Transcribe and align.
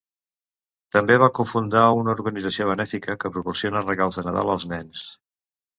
També 0.95 1.17
va 1.25 1.29
cofundar 1.39 1.85
una 1.99 2.15
organització 2.17 2.69
benèfica 2.73 3.19
que 3.25 3.33
proporciona 3.37 3.87
regals 3.87 4.21
de 4.21 4.29
Nadal 4.31 4.53
als 4.57 4.69
nens. 4.75 5.11